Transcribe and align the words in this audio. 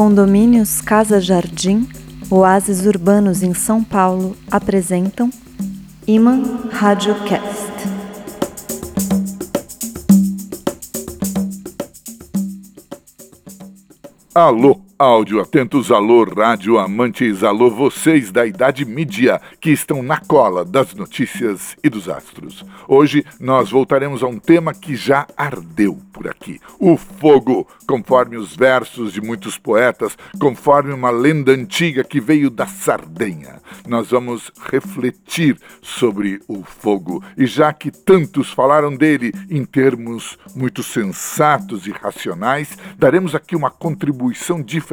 Condomínios 0.00 0.80
Casa 0.80 1.20
Jardim, 1.20 1.86
Oásis 2.30 2.86
Urbanos 2.86 3.42
em 3.42 3.52
São 3.52 3.84
Paulo 3.84 4.34
apresentam 4.50 5.28
Iman 6.06 6.70
Radiocast. 6.70 7.70
Alô, 14.34 14.80
áudio 15.00 15.40
atentos, 15.40 15.90
alô, 15.90 16.24
rádio 16.24 16.78
amantes, 16.78 17.42
alô, 17.42 17.70
vocês 17.70 18.30
da 18.30 18.44
idade 18.44 18.84
mídia 18.84 19.40
que 19.58 19.70
estão 19.70 20.02
na 20.02 20.18
cola 20.18 20.62
das 20.62 20.94
notícias 20.94 21.74
e 21.82 21.88
dos 21.88 22.06
astros. 22.06 22.62
Hoje 22.86 23.24
nós 23.40 23.70
voltaremos 23.70 24.22
a 24.22 24.26
um 24.26 24.38
tema 24.38 24.74
que 24.74 24.94
já 24.94 25.26
ardeu 25.34 25.98
por 26.12 26.28
aqui: 26.28 26.60
o 26.78 26.98
fogo, 26.98 27.66
conforme 27.86 28.36
os 28.36 28.54
versos 28.54 29.14
de 29.14 29.22
muitos 29.22 29.56
poetas, 29.56 30.18
conforme 30.38 30.92
uma 30.92 31.08
lenda 31.08 31.52
antiga 31.52 32.04
que 32.04 32.20
veio 32.20 32.50
da 32.50 32.66
Sardenha. 32.66 33.58
Nós 33.88 34.10
vamos 34.10 34.52
refletir 34.70 35.58
sobre 35.80 36.42
o 36.46 36.62
fogo 36.62 37.24
e 37.38 37.46
já 37.46 37.72
que 37.72 37.90
tantos 37.90 38.52
falaram 38.52 38.94
dele 38.94 39.32
em 39.48 39.64
termos 39.64 40.38
muito 40.54 40.82
sensatos 40.82 41.86
e 41.86 41.90
racionais, 41.90 42.76
daremos 42.98 43.34
aqui 43.34 43.56
uma 43.56 43.70
contribuição 43.70 44.60
diferente, 44.60 44.89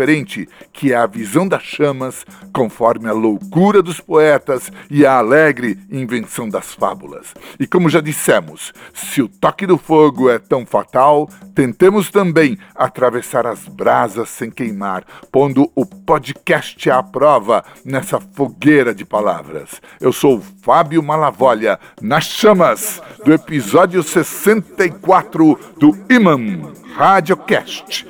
que 0.72 0.94
é 0.94 0.96
a 0.96 1.08
visão 1.08 1.48
das 1.48 1.64
chamas, 1.64 2.26
conforme 2.54 3.08
a 3.10 3.14
loucura 3.14 3.82
dos 3.82 4.00
poetas 4.00 4.72
e 4.90 5.05
a 5.05 5.18
alegre 5.18 5.80
invenção 5.92 6.48
das 6.50 6.74
fábulas. 6.74 7.34
E 7.60 7.66
como 7.66 7.90
já 7.90 8.02
dissemos, 8.02 8.74
se 8.94 9.22
o 9.22 9.28
toque 9.28 9.66
do 9.66 9.78
fogo 9.78 10.30
é 10.30 10.38
tão 10.38 10.66
fatal, 10.66 11.30
tentemos 11.55 12.12
também 12.12 12.58
atravessar 12.76 13.48
as 13.48 13.68
brasas 13.68 14.30
sem 14.30 14.52
queimar, 14.52 15.04
pondo 15.32 15.71
o 15.76 15.86
podcast 15.86 16.90
à 16.90 17.02
prova 17.02 17.64
nessa 17.84 18.20
fogueira 18.20 18.93
de 18.93 19.04
palavras. 19.04 19.82
Eu 19.99 20.14
sou 20.14 20.41
Fábio 20.62 21.02
Malavolha, 21.02 21.80
nas 22.02 22.26
chamas 22.26 23.02
do 23.24 23.34
episódio 23.34 24.04
64 24.04 25.60
do 25.80 25.98
Imam 26.10 26.74
Radiocast, 26.96 28.08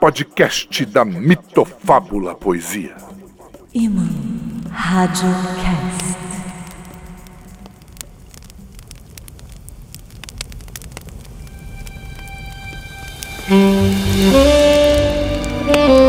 podcast 0.00 0.86
da 0.86 1.04
mitofábula 1.04 2.34
poesia. 2.34 2.96
Imam 3.74 4.08
Radiocast. 4.70 6.18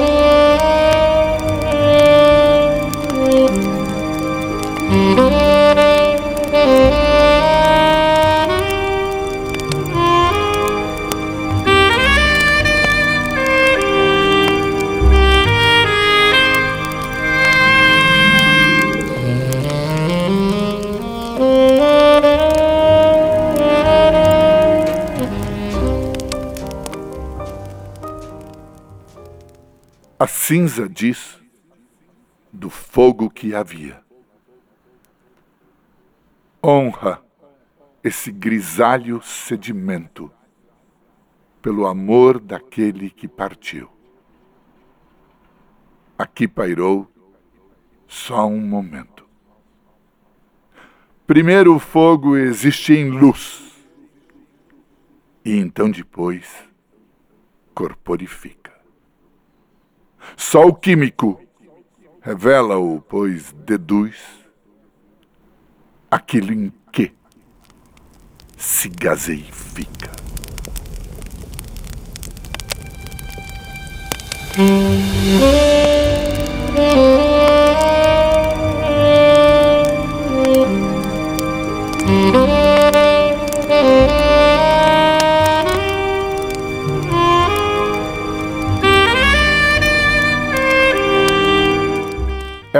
A 0.08 0.11
cinza 30.52 30.90
diz 30.90 31.40
do 32.52 32.70
fogo 32.70 33.30
que 33.30 33.56
havia. 33.56 34.04
Honra 36.62 37.24
esse 38.04 38.34
grisalho 38.34 39.22
sedimento 39.22 40.30
pelo 41.62 41.88
amor 41.88 42.38
daquele 42.38 43.10
que 43.10 43.30
partiu. 43.30 43.90
Aqui 46.18 46.50
pairou 46.50 47.10
só 48.06 48.46
um 48.46 48.60
momento. 48.60 49.26
Primeiro 51.26 51.78
o 51.78 51.80
fogo 51.80 52.36
existe 52.36 52.92
em 52.92 53.10
luz, 53.10 53.74
e 55.46 55.56
então 55.56 55.90
depois 55.90 56.54
corporifica. 57.74 58.61
Só 60.36 60.66
o 60.66 60.74
químico 60.74 61.40
revela-o, 62.22 63.02
pois 63.02 63.52
deduz 63.54 64.16
aquilo 66.10 66.54
em 66.54 66.74
que 66.92 67.12
se 68.58 68.90
gaseifica. 68.90 70.12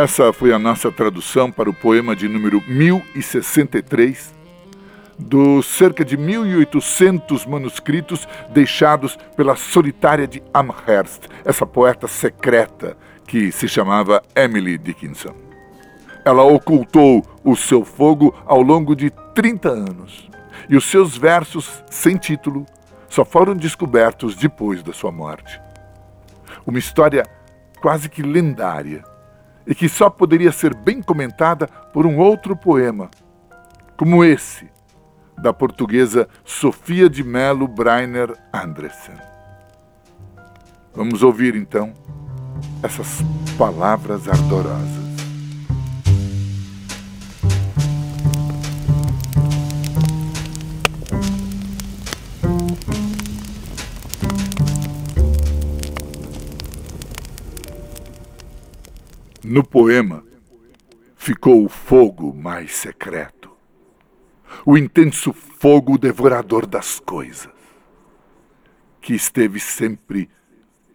Essa 0.02 0.34
foi 0.34 0.52
a 0.52 0.58
nossa 0.58 0.92
tradução 0.92 1.52
para 1.52 1.70
o 1.70 1.74
poema 1.76 2.16
de 2.16 2.28
número 2.28 2.60
1063 2.68 4.34
dos 5.20 5.68
cerca 5.68 6.04
de 6.04 6.18
1.800 6.18 7.48
manuscritos 7.48 8.28
deixados 8.50 9.16
pela 9.38 9.56
solitária 9.56 10.28
de 10.28 10.42
Amherst, 10.52 11.28
essa 11.46 11.68
poeta 11.68 12.08
secreta 12.08 12.98
que 13.28 13.52
se 13.52 13.68
chamava 13.68 14.24
Emily 14.36 14.76
Dickinson. 14.76 15.36
Ela 16.26 16.42
ocultou 16.42 17.24
o 17.44 17.56
seu 17.56 17.86
fogo 17.86 18.34
ao 18.48 18.64
longo 18.64 18.96
de 18.96 19.12
30 19.36 19.70
anos 19.70 20.32
e 20.68 20.76
os 20.76 20.86
seus 20.86 21.16
versos 21.16 21.84
sem 21.92 22.18
título 22.18 22.66
só 23.08 23.24
foram 23.24 23.56
descobertos 23.56 24.34
depois 24.34 24.82
da 24.82 24.94
sua 24.94 25.12
morte. 25.12 25.62
Uma 26.66 26.80
história 26.80 27.24
quase 27.80 28.10
que 28.10 28.24
lendária 28.24 29.11
e 29.66 29.76
que 29.76 29.88
só 29.88 30.10
poderia 30.10 30.52
ser 30.52 30.74
bem 30.74 31.02
comentada 31.02 31.68
por 31.68 32.06
um 32.06 32.18
outro 32.18 32.56
poema, 32.56 33.10
como 33.98 34.24
esse, 34.24 34.70
da 35.38 35.54
portuguesa 35.54 36.28
Sofia 36.44 37.10
de 37.10 37.24
Melo 37.24 37.68
Breiner 37.68 38.36
Andressen. 38.54 39.16
Vamos 40.94 41.24
ouvir 41.24 41.56
então 41.56 41.94
essas 42.84 43.24
palavras 43.58 44.28
ardorosas. 44.28 45.01
No 59.52 59.66
poema 59.66 60.24
ficou 61.18 61.66
o 61.66 61.68
fogo 61.68 62.34
mais 62.34 62.72
secreto, 62.72 63.52
o 64.66 64.78
intenso 64.78 65.34
fogo 65.34 65.98
devorador 65.98 66.66
das 66.66 67.02
coisas, 67.02 67.52
que 69.02 69.14
esteve 69.14 69.60
sempre 69.60 70.30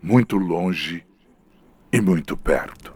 muito 0.03 0.39
longe 0.39 1.05
e 1.93 2.01
muito 2.01 2.35
perto. 2.35 2.96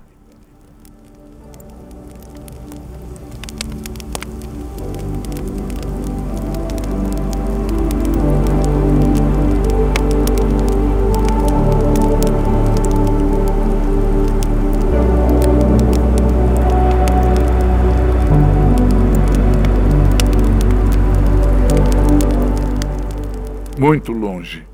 Muito 23.80 24.12
longe, 24.12 24.68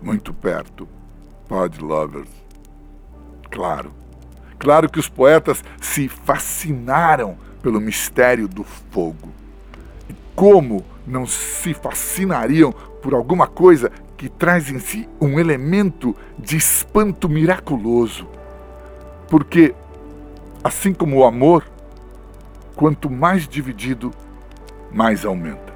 muito 0.00 0.32
perto. 0.32 0.88
Pod 1.46 1.84
Lovers. 1.84 2.30
Claro. 3.50 3.92
Claro 4.58 4.88
que 4.88 4.98
os 4.98 5.06
poetas 5.06 5.62
se 5.78 6.08
fascinaram 6.08 7.36
pelo 7.60 7.78
mistério 7.78 8.48
do 8.48 8.64
fogo. 8.64 9.28
E 10.08 10.14
como 10.34 10.82
não 11.06 11.26
se 11.26 11.74
fascinariam 11.74 12.72
por 12.72 13.12
alguma 13.12 13.46
coisa 13.46 13.92
que 14.16 14.30
traz 14.30 14.70
em 14.70 14.78
si 14.78 15.06
um 15.20 15.38
elemento 15.38 16.16
de 16.38 16.56
espanto 16.56 17.28
miraculoso. 17.28 18.26
Porque, 19.28 19.74
assim 20.64 20.94
como 20.94 21.18
o 21.18 21.24
amor, 21.24 21.70
quanto 22.74 23.10
mais 23.10 23.46
dividido, 23.46 24.10
mais 24.90 25.26
aumenta. 25.26 25.67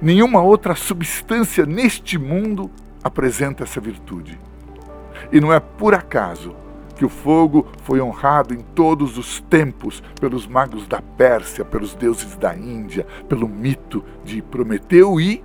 Nenhuma 0.00 0.40
outra 0.40 0.74
substância 0.74 1.66
neste 1.66 2.16
mundo 2.16 2.70
apresenta 3.02 3.64
essa 3.64 3.80
virtude. 3.80 4.38
E 5.32 5.40
não 5.40 5.52
é 5.52 5.58
por 5.58 5.94
acaso 5.94 6.54
que 6.94 7.04
o 7.04 7.08
fogo 7.08 7.66
foi 7.84 8.00
honrado 8.00 8.52
em 8.52 8.58
todos 8.58 9.18
os 9.18 9.40
tempos 9.40 10.02
pelos 10.20 10.46
magos 10.46 10.86
da 10.86 11.00
Pérsia, 11.00 11.64
pelos 11.64 11.94
deuses 11.94 12.36
da 12.36 12.54
Índia, 12.56 13.06
pelo 13.28 13.48
mito 13.48 14.04
de 14.24 14.42
Prometeu 14.42 15.20
e, 15.20 15.42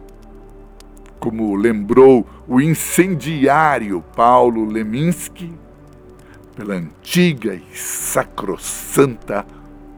como 1.19 1.55
lembrou 1.55 2.27
o 2.47 2.59
incendiário 2.59 4.03
Paulo 4.15 4.65
Leminski, 4.65 5.53
pela 6.55 6.75
antiga 6.75 7.55
e 7.55 7.75
sacrossanta 7.75 9.45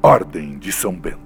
Ordem 0.01 0.58
de 0.58 0.72
São 0.72 0.94
Bento. 0.94 1.25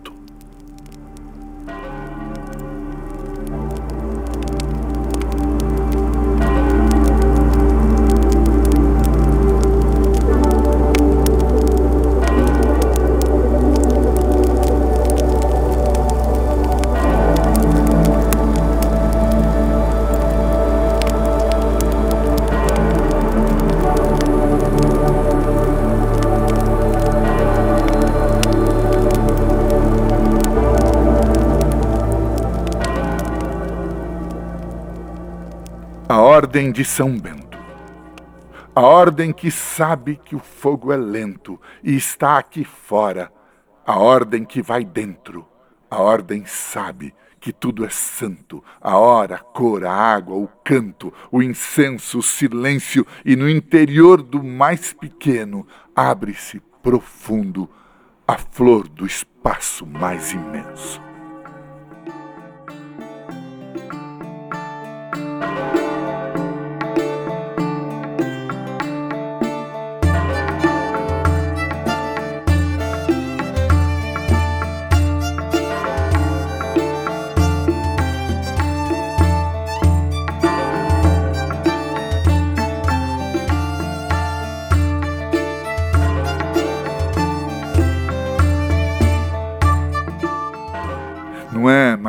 Ordem 36.60 36.74
de 36.74 36.84
São 36.84 37.18
Bento. 37.18 37.58
A 38.76 38.82
ordem 38.82 39.32
que 39.32 39.50
sabe 39.50 40.18
que 40.18 40.36
o 40.36 40.40
fogo 40.40 40.92
é 40.92 40.98
lento 40.98 41.58
e 41.82 41.96
está 41.96 42.38
aqui 42.38 42.66
fora. 42.66 43.32
A 43.88 43.98
ordem 43.98 44.44
que 44.44 44.62
vai 44.62 44.84
dentro. 44.84 45.48
A 45.90 46.02
ordem 46.02 46.44
sabe 46.46 47.16
que 47.40 47.54
tudo 47.54 47.86
é 47.86 47.90
santo, 47.90 48.62
a 48.82 48.98
hora, 48.98 49.36
a 49.36 49.40
cor, 49.40 49.86
a 49.86 49.94
água, 49.94 50.36
o 50.36 50.50
canto, 50.62 51.14
o 51.32 51.42
incenso, 51.42 52.20
o 52.20 52.22
silêncio, 52.22 53.08
e 53.24 53.38
no 53.38 53.50
interior 53.50 54.22
do 54.22 54.44
mais 54.44 54.92
pequeno 54.92 55.66
abre-se 55.96 56.62
profundo 56.84 57.70
a 58.28 58.38
flor 58.38 58.86
do 58.90 59.06
espaço 59.06 59.86
mais 59.86 60.34
imenso. 60.34 61.09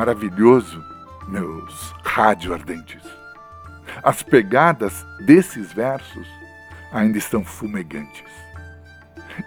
Maravilhoso, 0.01 0.83
meus 1.27 1.93
rádio 2.03 2.55
ardentes. 2.55 3.03
As 4.01 4.23
pegadas 4.23 5.05
desses 5.27 5.71
versos 5.71 6.27
ainda 6.91 7.19
estão 7.19 7.45
fumegantes. 7.45 8.33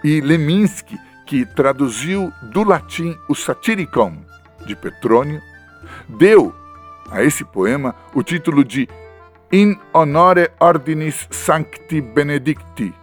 E 0.01 0.21
Leminski, 0.21 0.97
que 1.25 1.45
traduziu 1.45 2.31
do 2.53 2.63
latim 2.63 3.17
o 3.27 3.35
Satiricon 3.35 4.15
de 4.65 4.77
Petrônio, 4.77 5.41
deu 6.07 6.55
a 7.11 7.21
esse 7.21 7.43
poema 7.43 7.93
o 8.13 8.23
título 8.23 8.63
de 8.63 8.87
In 9.51 9.77
honore 9.93 10.51
ordinis 10.57 11.27
sancti 11.31 11.99
benedicti, 11.99 12.93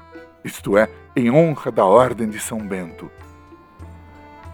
isto 0.42 0.78
é, 0.78 0.88
em 1.14 1.30
honra 1.30 1.70
da 1.70 1.84
ordem 1.84 2.30
de 2.30 2.40
São 2.40 2.66
Bento 2.66 3.10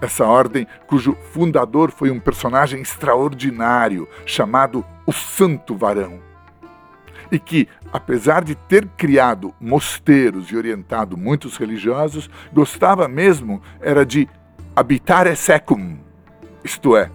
essa 0.00 0.25
ordem, 0.25 0.67
cujo 0.87 1.17
fundador 1.33 1.91
foi 1.91 2.11
um 2.11 2.21
personagem 2.21 2.81
extraordinário 2.81 4.09
chamado 4.25 4.85
o 5.06 5.12
Santo 5.12 5.75
Varão. 5.75 6.21
E 7.31 7.39
que, 7.39 7.69
apesar 7.93 8.43
de 8.43 8.55
ter 8.55 8.87
criado 8.97 9.55
mosteiros 9.61 10.50
e 10.50 10.56
orientado 10.56 11.17
muitos 11.17 11.56
religiosos, 11.56 12.31
gostava 12.53 13.06
mesmo 13.06 13.61
era 13.81 14.06
de 14.06 14.29
habitar 14.75 15.35
secum, 15.37 15.99
isto 16.65 16.97
é, 16.97 17.11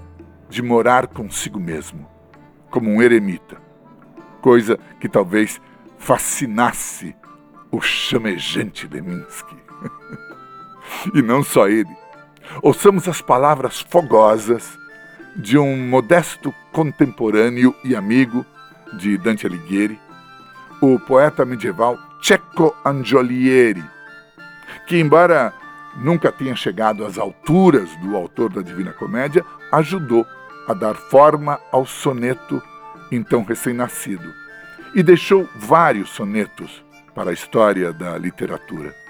de 0.49 0.61
morar 0.61 1.07
consigo 1.07 1.59
mesmo, 1.59 2.07
como 2.69 2.89
um 2.89 3.01
eremita, 3.01 3.57
coisa 4.41 4.77
que 4.99 5.07
talvez 5.07 5.59
fascinasse 5.97 7.15
o 7.71 7.81
chamejante 7.81 8.87
Leminski. 8.87 9.55
e 11.15 11.21
não 11.21 11.41
só 11.41 11.67
ele, 11.67 11.89
Ouçamos 12.61 13.07
as 13.07 13.21
palavras 13.21 13.81
fogosas 13.81 14.77
de 15.35 15.57
um 15.57 15.77
modesto 15.87 16.53
contemporâneo 16.71 17.75
e 17.83 17.95
amigo 17.95 18.45
de 18.97 19.17
Dante 19.17 19.47
Alighieri, 19.47 19.99
o 20.81 20.99
poeta 20.99 21.45
medieval 21.45 21.97
Cecco 22.21 22.75
Angiolieri, 22.85 23.83
que, 24.87 24.97
embora 24.97 25.53
nunca 25.95 26.31
tenha 26.31 26.55
chegado 26.55 27.05
às 27.05 27.17
alturas 27.17 27.89
do 27.97 28.15
autor 28.15 28.49
da 28.51 28.61
Divina 28.61 28.93
Comédia, 28.93 29.43
ajudou 29.71 30.25
a 30.67 30.73
dar 30.73 30.95
forma 30.95 31.59
ao 31.71 31.85
soneto 31.85 32.61
então 33.11 33.43
recém-nascido 33.43 34.31
e 34.95 35.03
deixou 35.03 35.47
vários 35.55 36.09
sonetos 36.09 36.83
para 37.13 37.31
a 37.31 37.33
história 37.33 37.91
da 37.91 38.17
literatura. 38.17 39.02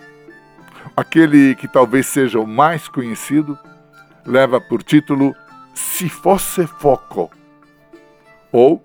Aquele 0.95 1.55
que 1.55 1.67
talvez 1.67 2.05
seja 2.07 2.39
o 2.39 2.47
mais 2.47 2.87
conhecido 2.87 3.57
leva 4.25 4.59
por 4.61 4.83
título 4.83 5.35
Se 5.73 6.07
Fosse 6.07 6.67
Foco, 6.67 7.31
ou, 8.51 8.83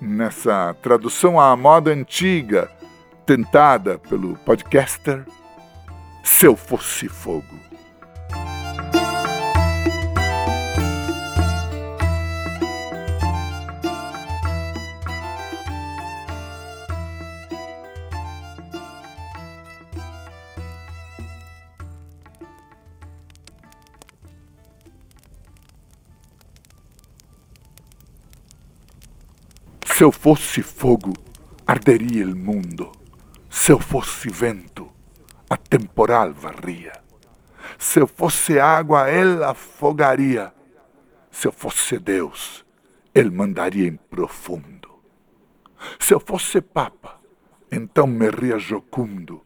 nessa 0.00 0.74
tradução 0.82 1.40
à 1.40 1.56
moda 1.56 1.90
antiga, 1.90 2.70
tentada 3.24 3.98
pelo 3.98 4.36
podcaster, 4.38 5.24
Se 6.22 6.46
Eu 6.46 6.56
Fosse 6.56 7.08
Fogo. 7.08 7.71
Se 30.02 30.04
eu 30.04 30.10
fosse 30.10 30.64
fogo, 30.64 31.12
arderia 31.64 32.26
o 32.26 32.36
mundo. 32.36 32.90
Se 33.48 33.70
eu 33.70 33.78
fosse 33.78 34.28
vento, 34.28 34.90
a 35.48 35.56
temporal 35.56 36.32
varria. 36.32 36.92
Se 37.78 38.00
eu 38.00 38.08
fosse 38.08 38.58
água, 38.58 39.08
ela 39.08 39.52
afogaria. 39.52 40.52
Se 41.30 41.46
eu 41.46 41.52
fosse 41.52 42.00
Deus, 42.00 42.66
ele 43.14 43.30
mandaria 43.30 43.86
em 43.86 43.94
profundo. 43.94 44.90
Se 46.00 46.12
eu 46.12 46.18
fosse 46.18 46.60
Papa, 46.60 47.20
então 47.70 48.08
me 48.08 48.28
ria 48.28 48.58
jocundo, 48.58 49.40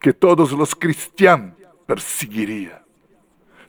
que 0.00 0.14
todos 0.14 0.50
os 0.54 0.72
cristianos 0.72 1.52
perseguiria. 1.86 2.80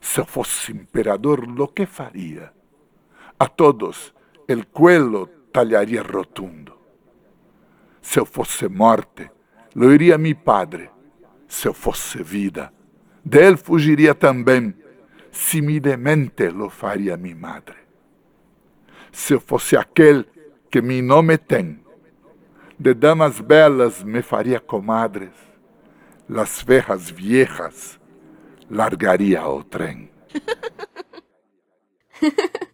Se 0.00 0.18
eu 0.18 0.24
fosse 0.24 0.72
imperador, 0.72 1.46
lo 1.46 1.68
que 1.68 1.84
faria? 1.84 2.54
A 3.38 3.46
todos 3.46 4.14
el 4.48 4.66
cuello 4.66 5.41
tagliaria 5.52 6.02
rotundo. 6.02 6.72
Se 8.00 8.18
eu 8.18 8.26
fosse 8.26 8.68
morte, 8.68 9.30
lo 9.74 9.92
iria 9.92 10.18
mi 10.18 10.34
padre. 10.34 10.90
Se 11.46 11.68
eu 11.68 11.74
fosse 11.74 12.22
vida, 12.22 12.72
del 13.24 13.56
fugiria 13.56 14.14
também. 14.14 14.74
Similmente 15.30 16.50
lo 16.50 16.68
faria 16.68 17.16
mi 17.16 17.34
madre. 17.34 17.76
Se 19.12 19.34
eu 19.34 19.40
fosse 19.40 19.76
aquele 19.76 20.26
que 20.70 20.82
mi 20.82 21.00
nome 21.00 21.38
tem. 21.38 21.80
De 22.78 22.94
damas 22.94 23.40
belas 23.40 24.02
me 24.02 24.22
faria 24.22 24.60
comadres, 24.60 25.32
las 26.28 26.60
ferras 26.60 27.10
viejas 27.10 28.00
largaria 28.68 29.46
o 29.46 29.62
trem. 29.62 30.10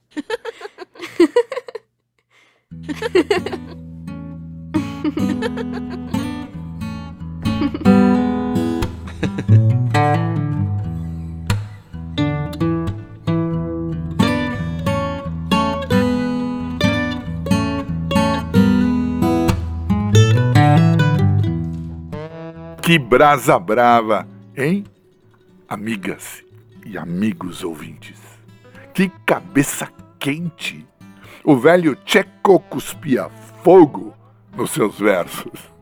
Que 22.88 22.98
brasa 22.98 23.58
brava, 23.58 24.26
hein? 24.56 24.82
Amigas 25.68 26.42
e 26.86 26.96
amigos 26.96 27.62
ouvintes. 27.62 28.18
Que 28.94 29.10
cabeça 29.26 29.92
quente! 30.18 30.87
O 31.50 31.56
velho 31.56 31.96
Tcheco 32.04 32.60
cuspia 32.60 33.30
fogo 33.64 34.14
nos 34.54 34.70
seus 34.70 34.98
versos. 34.98 35.72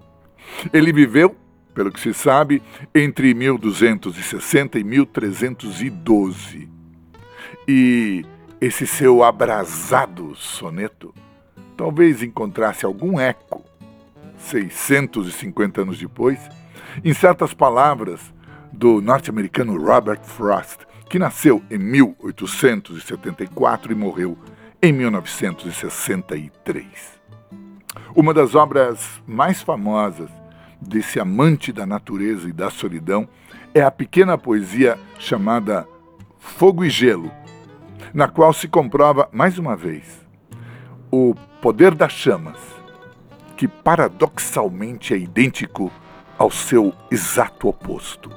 Ele 0.72 0.92
viveu, 0.92 1.34
pelo 1.74 1.90
que 1.90 1.98
se 1.98 2.14
sabe, 2.14 2.62
entre 2.94 3.34
1260 3.34 4.78
e 4.78 4.84
1312. 4.84 6.70
E 7.66 8.24
esse 8.60 8.86
seu 8.86 9.24
abrasado 9.24 10.36
soneto 10.36 11.12
talvez 11.76 12.22
encontrasse 12.22 12.86
algum 12.86 13.18
eco, 13.18 13.64
650 14.38 15.82
anos 15.82 15.98
depois, 15.98 16.38
em 17.04 17.12
certas 17.12 17.52
palavras 17.52 18.32
do 18.72 19.00
norte-americano 19.00 19.84
Robert 19.84 20.22
Frost, 20.22 20.82
que 21.10 21.18
nasceu 21.18 21.60
em 21.68 21.78
1874 21.78 23.90
e 23.90 23.96
morreu 23.96 24.38
em 24.82 24.92
1963. 24.92 26.86
Uma 28.14 28.32
das 28.34 28.54
obras 28.54 29.20
mais 29.26 29.62
famosas 29.62 30.30
desse 30.80 31.18
amante 31.18 31.72
da 31.72 31.84
natureza 31.86 32.48
e 32.48 32.52
da 32.52 32.70
solidão 32.70 33.28
é 33.74 33.82
a 33.82 33.90
pequena 33.90 34.38
poesia 34.38 34.98
chamada 35.18 35.88
Fogo 36.38 36.84
e 36.84 36.90
Gelo, 36.90 37.30
na 38.14 38.28
qual 38.28 38.52
se 38.52 38.68
comprova 38.68 39.28
mais 39.32 39.58
uma 39.58 39.74
vez 39.76 40.24
o 41.10 41.34
poder 41.60 41.94
das 41.94 42.12
chamas, 42.12 42.58
que 43.56 43.66
paradoxalmente 43.66 45.14
é 45.14 45.16
idêntico 45.16 45.90
ao 46.38 46.50
seu 46.50 46.92
exato 47.10 47.68
oposto. 47.68 48.30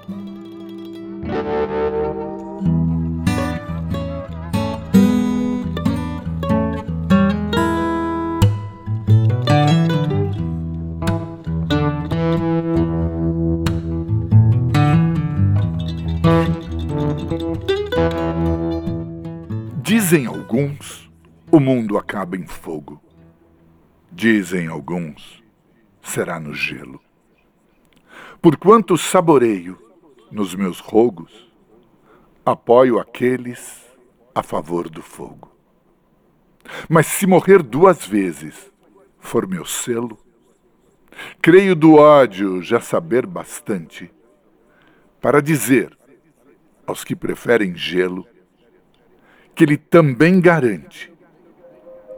Dizem 20.00 20.28
alguns, 20.28 21.12
o 21.52 21.60
mundo 21.60 21.98
acaba 21.98 22.38
em 22.38 22.48
fogo. 22.48 23.04
Dizem 24.10 24.68
alguns, 24.68 25.44
será 26.02 26.40
no 26.40 26.54
gelo. 26.54 27.02
Porquanto 28.42 28.98
saboreio 28.98 29.78
nos 30.32 30.56
meus 30.56 30.80
rogos, 30.80 31.52
apoio 32.46 32.98
aqueles 32.98 33.86
a 34.34 34.42
favor 34.42 34.90
do 34.90 35.02
fogo. 35.02 35.54
Mas 36.88 37.06
se 37.06 37.28
morrer 37.28 37.62
duas 37.62 38.08
vezes 38.08 38.72
for 39.20 39.46
meu 39.46 39.66
selo, 39.66 40.18
creio 41.42 41.76
do 41.76 41.96
ódio 41.96 42.62
já 42.62 42.80
saber 42.80 43.26
bastante 43.26 44.10
para 45.20 45.42
dizer 45.42 45.94
aos 46.88 47.04
que 47.04 47.18
preferem 47.18 47.76
gelo 47.76 48.26
que 49.60 49.66
ele 49.66 49.76
também 49.76 50.40
garante 50.40 51.12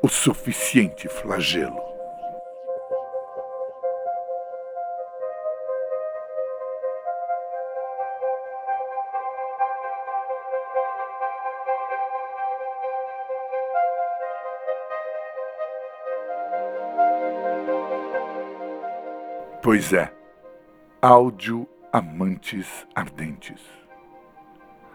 o 0.04 0.08
suficiente 0.08 1.10
flagelo. 1.10 1.82
Pois 19.64 19.92
é, 19.94 20.14
áudio 21.02 21.68
amantes 21.92 22.86
ardentes. 22.94 23.81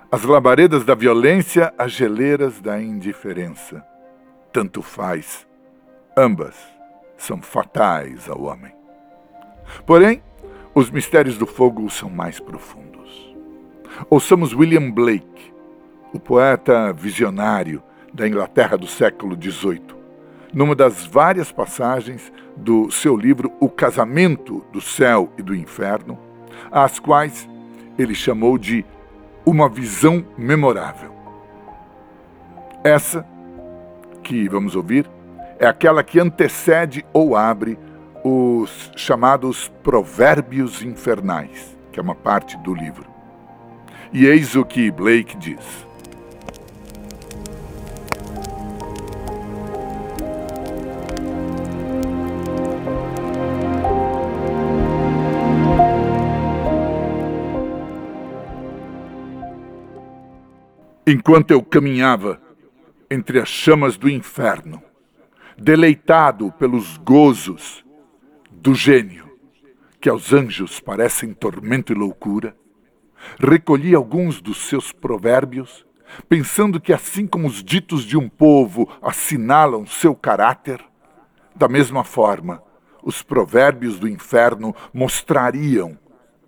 As 0.08 0.22
labaredas 0.22 0.84
da 0.84 0.94
violência, 0.94 1.74
as 1.76 1.90
geleiras 1.90 2.60
da 2.60 2.80
indiferença. 2.80 3.84
Tanto 4.52 4.80
faz, 4.80 5.44
ambas 6.16 6.54
são 7.16 7.42
fatais 7.42 8.28
ao 8.28 8.42
homem. 8.44 8.72
Porém, 9.84 10.22
os 10.72 10.90
mistérios 10.90 11.36
do 11.36 11.44
fogo 11.44 11.90
são 11.90 12.08
mais 12.08 12.38
profundos. 12.38 13.34
Ouçamos 14.08 14.54
William 14.54 14.92
Blake, 14.92 15.52
o 16.12 16.20
poeta 16.20 16.92
visionário 16.92 17.82
da 18.14 18.28
Inglaterra 18.28 18.78
do 18.78 18.86
século 18.86 19.36
XVIII, 19.36 19.82
numa 20.54 20.76
das 20.76 21.04
várias 21.04 21.50
passagens 21.50 22.32
do 22.56 22.92
seu 22.92 23.16
livro 23.16 23.52
O 23.58 23.68
Casamento 23.68 24.64
do 24.72 24.80
Céu 24.80 25.32
e 25.36 25.42
do 25.42 25.52
Inferno, 25.52 26.16
às 26.70 27.00
quais 27.00 27.48
ele 27.98 28.14
chamou 28.14 28.56
de 28.56 28.84
uma 29.46 29.68
visão 29.68 30.26
memorável. 30.36 31.14
Essa, 32.82 33.24
que 34.22 34.48
vamos 34.48 34.74
ouvir, 34.74 35.08
é 35.58 35.66
aquela 35.66 36.02
que 36.02 36.18
antecede 36.18 37.06
ou 37.12 37.36
abre 37.36 37.78
os 38.24 38.90
chamados 38.96 39.72
Provérbios 39.84 40.82
Infernais, 40.82 41.78
que 41.92 42.00
é 42.00 42.02
uma 42.02 42.14
parte 42.14 42.56
do 42.58 42.74
livro. 42.74 43.06
E 44.12 44.26
eis 44.26 44.56
o 44.56 44.64
que 44.64 44.90
Blake 44.90 45.36
diz. 45.36 45.85
Enquanto 61.06 61.52
eu 61.52 61.62
caminhava 61.62 62.40
entre 63.08 63.38
as 63.38 63.48
chamas 63.48 63.96
do 63.96 64.10
inferno, 64.10 64.82
deleitado 65.56 66.50
pelos 66.58 66.96
gozos 66.96 67.84
do 68.50 68.74
gênio, 68.74 69.30
que 70.00 70.08
aos 70.08 70.32
anjos 70.32 70.80
parecem 70.80 71.32
tormento 71.32 71.92
e 71.92 71.96
loucura, 71.96 72.56
recolhi 73.38 73.94
alguns 73.94 74.40
dos 74.40 74.68
seus 74.68 74.90
provérbios, 74.90 75.86
pensando 76.28 76.80
que, 76.80 76.92
assim 76.92 77.26
como 77.26 77.46
os 77.46 77.62
ditos 77.62 78.04
de 78.04 78.16
um 78.16 78.28
povo 78.28 78.88
assinalam 79.00 79.86
seu 79.86 80.14
caráter, 80.14 80.84
da 81.54 81.68
mesma 81.68 82.02
forma, 82.02 82.62
os 83.02 83.22
provérbios 83.22 84.00
do 84.00 84.08
inferno 84.08 84.74
mostrariam 84.92 85.96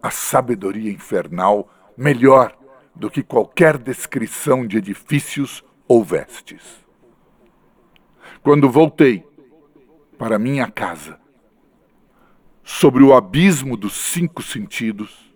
a 0.03 0.11
sabedoria 0.11 0.91
infernal 0.91 1.71
melhor 1.97 2.58
do 2.99 3.09
que 3.09 3.23
qualquer 3.23 3.79
descrição 3.79 4.67
de 4.67 4.79
edifícios 4.79 5.65
ou 5.87 6.03
vestes. 6.03 6.85
Quando 8.43 8.69
voltei 8.69 9.25
para 10.19 10.39
minha 10.39 10.69
casa, 10.69 11.19
sobre 12.65 13.03
o 13.03 13.15
abismo 13.15 13.77
dos 13.77 13.95
cinco 13.95 14.43
sentidos, 14.43 15.33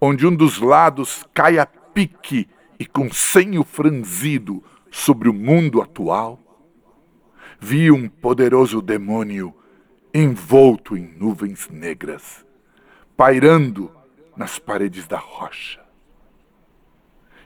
onde 0.00 0.26
um 0.26 0.36
dos 0.36 0.60
lados 0.60 1.24
cai 1.32 1.58
a 1.58 1.66
pique 1.66 2.46
e 2.78 2.84
com 2.84 3.10
senho 3.10 3.64
franzido 3.64 4.62
sobre 4.90 5.28
o 5.28 5.34
mundo 5.34 5.80
atual, 5.80 6.38
vi 7.58 7.90
um 7.90 8.06
poderoso 8.06 8.82
demônio 8.82 9.54
envolto 10.12 10.96
em 10.96 11.08
nuvens 11.18 11.68
negras, 11.68 12.44
pairando 13.16 13.90
nas 14.36 14.58
paredes 14.58 15.08
da 15.08 15.18
rocha 15.18 15.83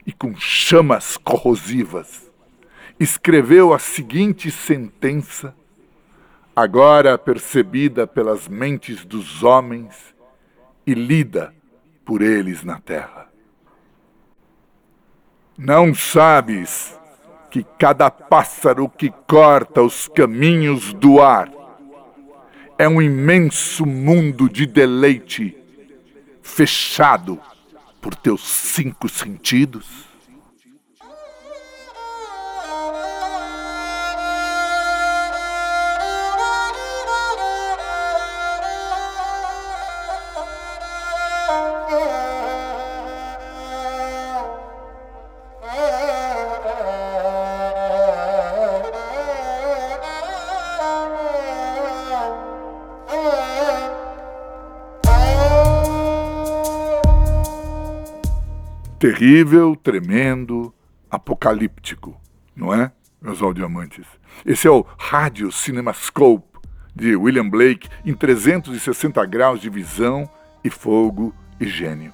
e 0.09 0.13
com 0.13 0.35
chamas 0.35 1.19
corrosivas, 1.19 2.33
escreveu 2.99 3.75
a 3.75 3.79
seguinte 3.79 4.51
sentença 4.51 5.55
agora 6.57 7.19
percebida 7.19 8.07
pelas 8.07 8.49
mentes 8.49 9.05
dos 9.05 9.43
homens 9.43 10.15
e 10.87 10.95
lida 10.95 11.55
por 12.07 12.23
eles 12.23 12.65
na 12.65 12.81
terra. 12.81 13.29
Não 15.59 15.95
sabes 15.95 16.99
que 17.51 17.63
cada 17.79 18.11
pássaro 18.11 18.89
que 18.89 19.11
corta 19.27 19.83
os 19.83 20.09
caminhos 20.09 20.95
do 20.95 21.21
ar 21.21 21.53
é 22.79 22.89
um 22.89 23.03
imenso 23.03 23.85
mundo 23.85 24.49
de 24.49 24.65
deleite 24.65 25.55
fechado 26.41 27.39
por 28.09 28.17
teus 28.17 28.41
cinco 28.41 29.07
sentidos? 29.07 30.08
Terrível, 59.09 59.75
tremendo, 59.75 60.75
apocalíptico, 61.11 62.21
não 62.55 62.75
é, 62.75 62.93
meus 63.23 63.41
audioamantes? 63.41 64.05
Esse 64.45 64.69
é 64.69 64.71
o 64.71 64.85
Rádio 64.99 65.51
Cinemascope 65.51 66.59
de 66.95 67.17
William 67.17 67.49
Blake 67.49 67.89
em 68.05 68.13
360 68.13 69.25
graus 69.25 69.63
de 69.63 69.71
visão 69.71 70.29
e 70.63 70.69
fogo 70.69 71.35
e 71.59 71.67
gênio. 71.67 72.13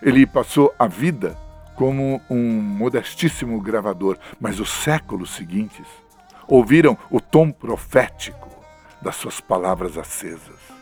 Ele 0.00 0.24
passou 0.24 0.72
a 0.78 0.86
vida 0.86 1.36
como 1.74 2.20
um 2.30 2.60
modestíssimo 2.62 3.60
gravador, 3.60 4.16
mas 4.40 4.60
os 4.60 4.70
séculos 4.70 5.30
seguintes 5.30 5.86
ouviram 6.46 6.96
o 7.10 7.20
tom 7.20 7.50
profético 7.50 8.50
das 9.02 9.16
suas 9.16 9.40
palavras 9.40 9.98
acesas. 9.98 10.73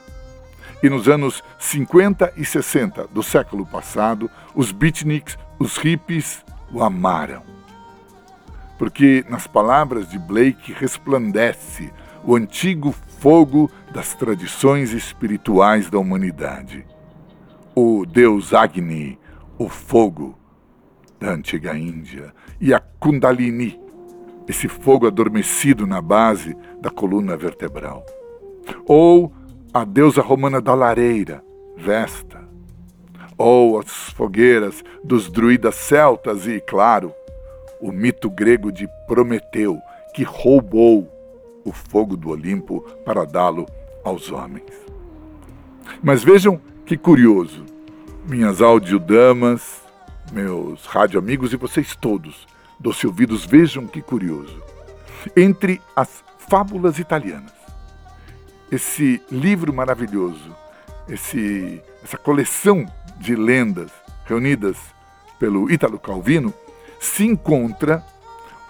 E 0.82 0.90
nos 0.90 1.08
anos 1.08 1.44
50 1.58 2.32
e 2.36 2.44
60 2.44 3.06
do 3.08 3.22
século 3.22 3.64
passado, 3.64 4.28
os 4.54 4.72
beatniks, 4.72 5.38
os 5.58 5.76
hippies, 5.76 6.44
o 6.72 6.82
amaram. 6.82 7.42
Porque 8.78 9.24
nas 9.28 9.46
palavras 9.46 10.08
de 10.08 10.18
Blake 10.18 10.72
resplandece 10.72 11.92
o 12.24 12.34
antigo 12.34 12.92
fogo 13.20 13.70
das 13.92 14.14
tradições 14.14 14.92
espirituais 14.92 15.88
da 15.88 15.98
humanidade. 15.98 16.84
O 17.74 18.04
deus 18.04 18.52
Agni, 18.52 19.18
o 19.56 19.68
fogo 19.68 20.36
da 21.20 21.30
antiga 21.30 21.76
Índia, 21.76 22.34
e 22.60 22.74
a 22.74 22.80
Kundalini, 22.80 23.80
esse 24.48 24.66
fogo 24.66 25.06
adormecido 25.06 25.86
na 25.86 26.02
base 26.02 26.56
da 26.80 26.90
coluna 26.90 27.36
vertebral. 27.36 28.04
Ou 28.86 29.32
a 29.72 29.84
deusa 29.84 30.20
romana 30.20 30.60
da 30.60 30.74
lareira, 30.74 31.42
Vesta, 31.76 32.46
ou 33.38 33.80
as 33.80 33.90
fogueiras 34.10 34.84
dos 35.02 35.30
druidas 35.30 35.74
celtas 35.74 36.46
e, 36.46 36.60
claro, 36.60 37.12
o 37.80 37.90
mito 37.90 38.28
grego 38.28 38.70
de 38.70 38.86
Prometeu, 39.06 39.80
que 40.14 40.22
roubou 40.22 41.10
o 41.64 41.72
fogo 41.72 42.16
do 42.16 42.28
Olimpo 42.28 42.82
para 43.04 43.24
dá-lo 43.24 43.66
aos 44.04 44.30
homens. 44.30 44.70
Mas 46.02 46.22
vejam 46.22 46.60
que 46.84 46.96
curioso, 46.96 47.64
minhas 48.28 48.60
audiodamas, 48.60 49.80
meus 50.30 50.84
rádio 50.84 51.18
amigos 51.18 51.52
e 51.52 51.56
vocês 51.56 51.96
todos, 51.96 52.46
doce 52.78 53.06
ouvidos, 53.06 53.46
vejam 53.46 53.86
que 53.86 54.02
curioso. 54.02 54.62
Entre 55.34 55.80
as 55.96 56.22
fábulas 56.48 56.98
italianas, 56.98 57.61
esse 58.72 59.22
livro 59.30 59.70
maravilhoso, 59.70 60.56
esse, 61.06 61.82
essa 62.02 62.16
coleção 62.16 62.86
de 63.18 63.36
lendas 63.36 63.90
reunidas 64.24 64.78
pelo 65.38 65.70
Ítalo 65.70 65.98
Calvino, 65.98 66.54
se 66.98 67.26
encontra 67.26 68.02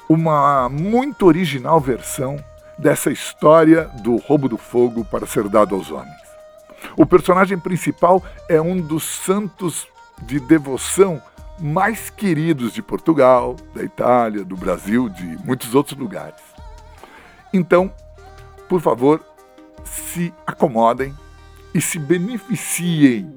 uma 0.09 0.69
muito 0.69 1.25
original 1.25 1.79
versão 1.81 2.37
dessa 2.77 3.13
história 3.13 3.85
do 4.03 4.17
roubo 4.17 4.49
do 4.49 4.59
fogo 4.59 5.05
para 5.05 5.25
ser 5.25 5.49
dado 5.49 5.77
aos 5.77 5.93
homens. 5.93 6.21
O 6.97 7.07
personagem 7.07 7.57
principal 7.57 8.21
é 8.49 8.61
um 8.61 8.81
dos 8.81 9.05
santos 9.05 9.87
de 10.23 10.41
devoção 10.41 11.23
mais 11.61 12.11
queridos 12.11 12.73
de 12.73 12.83
Portugal, 12.83 13.55
da 13.73 13.85
Itália, 13.85 14.45
do 14.45 14.57
Brasil, 14.57 15.09
de 15.09 15.39
muitos 15.45 15.77
outros 15.77 15.97
lugares. 15.97 16.41
Então, 17.53 17.93
por 18.69 18.81
favor, 18.81 19.21
se 19.85 20.33
acomodem 20.47 21.15
e 21.75 21.81
se 21.81 21.99
beneficiem 21.99 23.33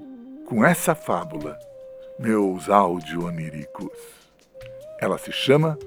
com 0.46 0.64
essa 0.64 0.94
fábula, 0.94 1.58
meus 2.20 2.70
áudio 2.70 3.26
oníricos. 3.26 3.92
Ela 5.00 5.18
se 5.18 5.32
chama 5.32 5.78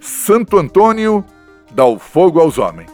Santo 0.00 0.58
Antônio 0.58 1.24
dá 1.70 1.84
o 1.84 1.98
fogo 1.98 2.40
aos 2.40 2.58
homens. 2.58 2.90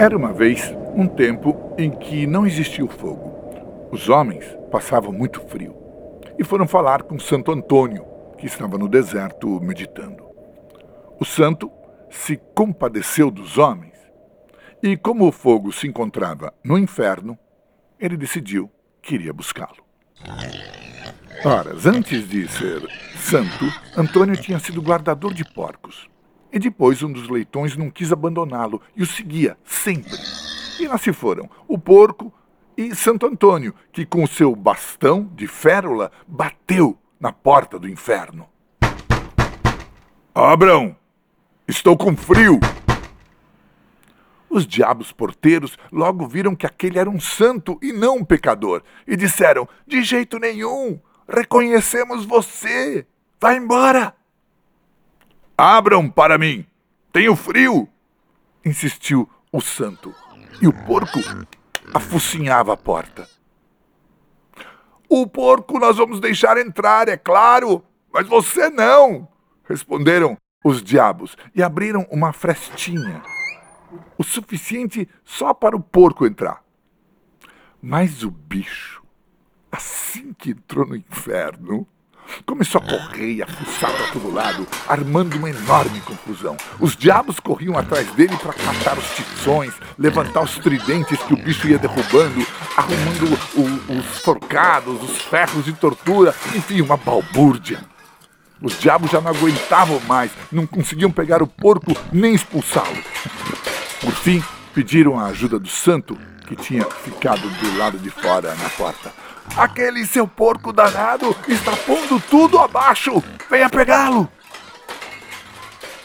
Era 0.00 0.16
uma 0.16 0.32
vez 0.32 0.74
um 0.96 1.06
tempo 1.06 1.74
em 1.76 1.90
que 1.90 2.26
não 2.26 2.46
existia 2.46 2.82
o 2.82 2.88
fogo. 2.88 3.90
Os 3.92 4.08
homens 4.08 4.46
passavam 4.70 5.12
muito 5.12 5.42
frio 5.42 5.76
e 6.38 6.42
foram 6.42 6.66
falar 6.66 7.02
com 7.02 7.18
Santo 7.18 7.52
Antônio, 7.52 8.06
que 8.38 8.46
estava 8.46 8.78
no 8.78 8.88
deserto 8.88 9.60
meditando. 9.60 10.24
O 11.20 11.24
santo 11.26 11.70
se 12.08 12.40
compadeceu 12.54 13.30
dos 13.30 13.58
homens 13.58 13.92
e, 14.82 14.96
como 14.96 15.28
o 15.28 15.32
fogo 15.32 15.70
se 15.70 15.86
encontrava 15.86 16.54
no 16.64 16.78
inferno, 16.78 17.38
ele 17.98 18.16
decidiu 18.16 18.72
que 19.02 19.16
iria 19.16 19.34
buscá-lo. 19.34 19.84
Ora, 21.44 21.74
antes 21.84 22.26
de 22.26 22.48
ser 22.48 22.88
santo, 23.18 23.66
Antônio 23.94 24.34
tinha 24.34 24.58
sido 24.58 24.80
guardador 24.80 25.34
de 25.34 25.44
porcos. 25.44 26.09
E 26.52 26.58
depois 26.58 27.02
um 27.02 27.12
dos 27.12 27.28
leitões 27.28 27.76
não 27.76 27.90
quis 27.90 28.12
abandoná-lo 28.12 28.82
e 28.96 29.02
o 29.02 29.06
seguia 29.06 29.56
sempre. 29.64 30.16
E 30.80 30.86
lá 30.86 30.98
se 30.98 31.12
foram 31.12 31.48
o 31.68 31.78
porco 31.78 32.32
e 32.76 32.94
Santo 32.94 33.26
Antônio, 33.26 33.74
que 33.92 34.06
com 34.06 34.26
seu 34.26 34.56
bastão 34.56 35.30
de 35.34 35.46
férula 35.46 36.10
bateu 36.26 36.98
na 37.20 37.32
porta 37.32 37.78
do 37.78 37.88
inferno. 37.88 38.48
Abram! 40.34 40.96
Estou 41.68 41.96
com 41.96 42.16
frio! 42.16 42.58
Os 44.48 44.66
diabos 44.66 45.12
porteiros 45.12 45.78
logo 45.92 46.26
viram 46.26 46.56
que 46.56 46.66
aquele 46.66 46.98
era 46.98 47.08
um 47.08 47.20
santo 47.20 47.78
e 47.80 47.92
não 47.92 48.16
um 48.16 48.24
pecador, 48.24 48.82
e 49.06 49.14
disseram: 49.16 49.68
De 49.86 50.02
jeito 50.02 50.38
nenhum! 50.38 50.98
Reconhecemos 51.28 52.24
você! 52.24 53.06
Vá 53.40 53.54
embora! 53.54 54.19
Abram 55.62 56.08
para 56.08 56.38
mim! 56.38 56.64
Tenho 57.12 57.36
frio! 57.36 57.86
insistiu 58.64 59.28
o 59.52 59.60
santo. 59.60 60.14
E 60.58 60.66
o 60.66 60.72
porco 60.72 61.20
afocinhava 61.92 62.72
a 62.72 62.78
porta. 62.78 63.28
O 65.06 65.26
porco 65.26 65.78
nós 65.78 65.98
vamos 65.98 66.18
deixar 66.18 66.56
entrar, 66.56 67.10
é 67.10 67.16
claro, 67.18 67.84
mas 68.10 68.26
você 68.26 68.70
não! 68.70 69.28
responderam 69.68 70.38
os 70.64 70.82
diabos 70.82 71.36
e 71.54 71.62
abriram 71.62 72.06
uma 72.10 72.32
frestinha, 72.32 73.22
o 74.16 74.24
suficiente 74.24 75.06
só 75.26 75.52
para 75.52 75.76
o 75.76 75.80
porco 75.80 76.24
entrar. 76.24 76.64
Mas 77.82 78.22
o 78.22 78.30
bicho, 78.30 79.02
assim 79.70 80.32
que 80.32 80.52
entrou 80.52 80.86
no 80.86 80.96
inferno, 80.96 81.86
começou 82.44 82.80
a 82.80 82.84
correr 82.84 83.32
e 83.34 83.42
a 83.42 83.46
fuçar 83.46 83.92
para 83.92 84.12
todo 84.12 84.32
lado, 84.32 84.66
armando 84.88 85.36
uma 85.36 85.50
enorme 85.50 86.00
confusão. 86.00 86.56
Os 86.78 86.96
diabos 86.96 87.40
corriam 87.40 87.78
atrás 87.78 88.10
dele 88.12 88.36
para 88.36 88.54
matar 88.64 88.98
os 88.98 89.08
tições, 89.14 89.72
levantar 89.98 90.42
os 90.42 90.58
tridentes 90.58 91.18
que 91.22 91.34
o 91.34 91.36
bicho 91.36 91.68
ia 91.68 91.78
derrubando, 91.78 92.46
arrumando 92.76 93.38
o, 93.54 93.98
os 93.98 94.22
forcados, 94.22 95.02
os 95.02 95.22
ferros 95.22 95.64
de 95.64 95.72
tortura, 95.72 96.34
enfim, 96.54 96.80
uma 96.80 96.96
balbúrdia. 96.96 97.80
Os 98.62 98.78
diabos 98.78 99.10
já 99.10 99.20
não 99.20 99.30
aguentavam 99.30 100.00
mais, 100.00 100.30
não 100.52 100.66
conseguiam 100.66 101.10
pegar 101.10 101.42
o 101.42 101.46
porco 101.46 101.92
nem 102.12 102.34
expulsá-lo. 102.34 103.02
Por 104.00 104.12
fim, 104.12 104.42
pediram 104.74 105.18
a 105.18 105.26
ajuda 105.26 105.58
do 105.58 105.68
santo, 105.68 106.18
que 106.46 106.56
tinha 106.56 106.84
ficado 106.84 107.48
do 107.48 107.78
lado 107.78 107.98
de 107.98 108.10
fora 108.10 108.54
na 108.56 108.68
porta. 108.70 109.19
Aquele 109.56 110.06
seu 110.06 110.26
porco 110.26 110.72
danado 110.72 111.36
está 111.48 111.76
pondo 111.76 112.20
tudo 112.20 112.58
abaixo! 112.58 113.22
Venha 113.50 113.68
pegá-lo! 113.68 114.28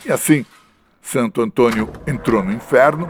E 0.05 0.11
assim, 0.11 0.45
Santo 1.01 1.41
Antônio 1.41 1.91
entrou 2.05 2.43
no 2.43 2.51
inferno, 2.51 3.09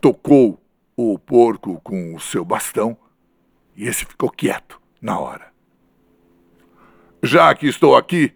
tocou 0.00 0.62
o 0.96 1.18
porco 1.18 1.80
com 1.80 2.14
o 2.14 2.20
seu 2.20 2.44
bastão 2.44 2.96
e 3.74 3.86
esse 3.86 4.04
ficou 4.04 4.30
quieto 4.30 4.80
na 5.00 5.18
hora. 5.18 5.52
Já 7.22 7.54
que 7.54 7.66
estou 7.66 7.96
aqui, 7.96 8.32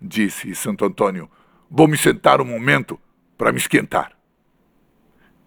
disse 0.00 0.54
Santo 0.54 0.84
Antônio, 0.84 1.30
vou 1.70 1.86
me 1.86 1.98
sentar 1.98 2.40
um 2.40 2.44
momento 2.44 2.98
para 3.36 3.52
me 3.52 3.58
esquentar. 3.58 4.12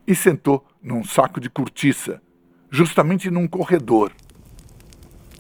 E 0.06 0.14
sentou 0.14 0.66
num 0.82 1.04
saco 1.04 1.40
de 1.40 1.50
cortiça, 1.50 2.22
justamente 2.70 3.32
num 3.32 3.48
corredor, 3.48 4.12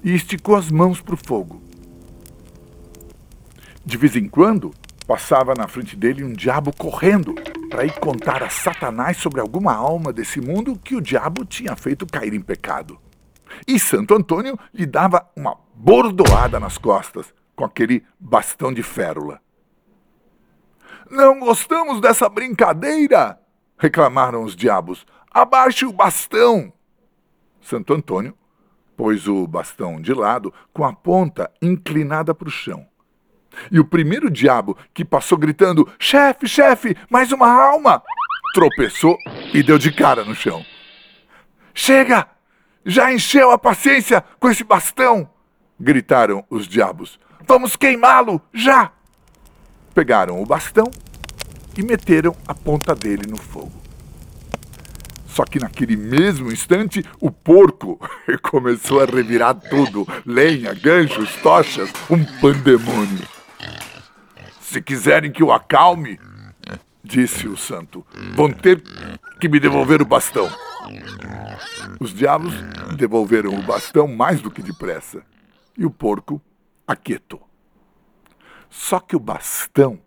e 0.04 0.13
esticou 0.13 0.56
as 0.56 0.70
mãos 0.70 1.00
para 1.00 1.16
o 1.16 1.18
fogo. 1.18 1.62
De 3.86 3.98
vez 3.98 4.16
em 4.16 4.28
quando, 4.28 4.74
passava 5.08 5.54
na 5.54 5.68
frente 5.68 5.96
dele 5.96 6.24
um 6.24 6.34
diabo 6.34 6.74
correndo 6.76 7.36
para 7.70 7.86
ir 7.86 8.00
contar 8.00 8.44
a 8.44 8.50
Satanás 8.50 9.18
sobre 9.18 9.42
alguma 9.42 9.74
alma 9.74 10.13
desse 10.13 10.39
mundo 10.39 10.78
que 10.78 10.96
o 10.96 11.02
diabo 11.02 11.46
tinha 11.46 11.76
feito 11.76 12.06
cair 12.06 12.34
em 12.34 12.42
pecado. 12.42 13.00
E 13.68 13.80
Santo 13.80 14.16
Antônio 14.16 14.58
lhe 14.74 14.86
dava 14.86 15.30
uma 15.36 15.58
bordoada 15.74 16.60
nas 16.60 16.78
costas, 16.78 17.34
com 17.56 17.66
aquele 17.66 18.04
bastão 18.20 18.74
de 18.74 18.82
férula. 18.82 19.39
Não 21.10 21.39
gostamos 21.39 22.02
dessa 22.02 22.28
brincadeira! 22.28 23.39
reclamaram 23.78 24.44
os 24.44 24.56
diabos. 24.56 25.06
Abaixe 25.30 25.86
o 25.86 25.92
bastão! 25.92 26.72
Santo 27.62 27.94
Antônio 27.94 28.36
pôs 28.95 29.27
o 29.27 29.47
bastão 29.47 30.01
de 30.01 30.13
lado 30.13 30.53
com 30.71 30.84
a 30.84 30.93
ponta 30.93 31.51
inclinada 31.62 32.34
para 32.34 32.47
o 32.47 32.51
chão. 32.51 32.86
E 33.71 33.79
o 33.79 33.86
primeiro 33.86 34.29
diabo, 34.29 34.77
que 34.93 35.06
passou 35.06 35.38
gritando: 35.38 35.88
Chefe, 35.99 36.47
chefe, 36.47 36.97
mais 37.10 37.32
uma 37.32 37.49
alma! 37.49 38.01
tropeçou 38.53 39.17
e 39.51 39.63
deu 39.63 39.79
de 39.79 39.91
cara 39.91 40.23
no 40.23 40.36
chão. 40.36 40.63
Chega! 41.73 42.27
Já 42.86 43.12
encheu 43.12 43.49
a 43.49 43.58
paciência 43.58 44.23
com 44.39 44.49
esse 44.49 44.63
bastão! 44.63 45.29
gritaram 45.79 46.45
os 46.49 46.67
diabos. 46.67 47.19
Vamos 47.45 47.75
queimá-lo, 47.75 48.41
já! 48.53 48.91
Pegaram 49.93 50.41
o 50.41 50.45
bastão 50.45 50.89
e 51.77 51.84
meteram 51.84 52.36
a 52.47 52.53
ponta 52.53 52.95
dele 52.95 53.23
no 53.27 53.38
fogo. 53.38 53.71
Só 55.34 55.43
que 55.46 55.58
naquele 55.58 55.98
mesmo 55.98 56.52
instante, 56.52 57.04
o 57.19 57.32
porco 57.32 58.00
começou 58.43 59.02
a 59.02 59.06
revirar 59.06 59.56
tudo: 59.56 60.08
lenha, 60.24 60.76
ganchos, 60.76 61.36
tochas, 61.38 61.91
um 62.08 62.24
pandemônio. 62.39 63.28
Se 64.62 64.80
quiserem 64.80 65.32
que 65.32 65.41
eu 65.41 65.52
acalme, 65.52 66.19
disse 67.04 67.48
o 67.48 67.58
santo, 67.58 68.06
vão 68.36 68.52
ter 68.52 68.84
que 69.39 69.50
me 69.50 69.60
devolver 69.60 70.04
o 70.04 70.06
bastão. 70.06 70.48
Os 72.00 72.13
diabos 72.13 72.54
devolveram 72.96 73.56
o 73.56 73.63
bastão 73.63 74.08
mais 74.08 74.39
do 74.39 74.52
que 74.52 74.62
depressa. 74.62 75.24
E 75.76 75.84
o 75.84 75.89
porco 75.89 76.39
aquietou. 76.88 77.41
Só 78.69 79.00
que 79.00 79.15
o 79.15 79.19
bastão 79.19 80.00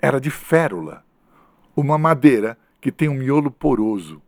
era 0.00 0.20
de 0.20 0.30
férula, 0.30 1.04
uma 1.74 1.98
madeira 1.98 2.56
que 2.80 2.92
tem 2.92 3.08
um 3.08 3.14
miolo 3.14 3.50
poroso. 3.50 4.22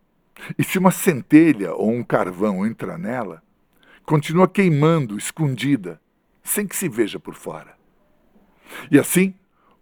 E 0.57 0.63
se 0.63 0.77
uma 0.77 0.91
centelha 0.91 1.73
ou 1.73 1.91
um 1.91 2.03
carvão 2.03 2.65
entra 2.65 2.97
nela, 2.97 3.41
continua 4.05 4.47
queimando, 4.47 5.17
escondida, 5.17 5.99
sem 6.43 6.67
que 6.67 6.75
se 6.75 6.89
veja 6.89 7.19
por 7.19 7.35
fora. 7.35 7.75
E 8.89 8.97
assim, 8.97 9.33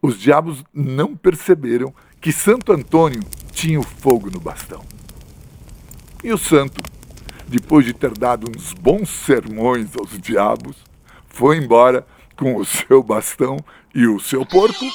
os 0.02 0.20
diabos 0.20 0.64
não 0.74 1.16
perceberam 1.16 1.94
que 2.22 2.32
Santo 2.32 2.72
Antônio 2.72 3.22
tinha 3.52 3.80
o 3.80 3.84
fogo 3.84 4.30
no 4.30 4.40
bastão. 4.40 4.84
E 6.24 6.32
o 6.34 6.38
santo, 6.38 6.82
depois 7.48 7.86
de 7.86 7.94
ter 7.94 8.12
dado 8.18 8.50
uns 8.50 8.74
bons 8.74 9.10
sermões 9.10 9.96
aos 9.96 10.20
diabos, 10.20 10.78
foi 11.28 11.58
embora 11.58 12.06
com 12.36 12.56
o 12.56 12.66
seu 12.66 13.02
bastão 13.04 13.58
e 13.94 14.06
o 14.08 14.20
seu 14.20 14.46
porco, 14.46 14.86